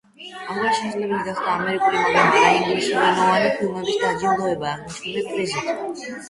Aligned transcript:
ამგვარად 0.51 0.77
შესაძლებელი 0.77 1.19
გახდა 1.27 1.51
ამერიკული, 1.57 1.99
მაგრამ 2.05 2.39
არაინგლისურენოვანი 2.45 3.53
ფილმების 3.59 4.01
დაჯილდოება 4.05 4.73
აღნიშნული 4.73 5.29
პრიზით. 5.29 6.11